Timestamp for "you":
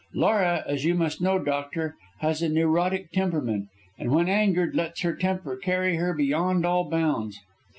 0.83-0.95